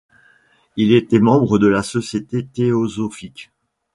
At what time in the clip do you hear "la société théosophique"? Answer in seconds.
1.67-3.51